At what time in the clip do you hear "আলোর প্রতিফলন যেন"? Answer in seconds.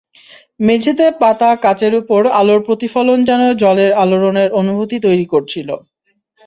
2.39-3.41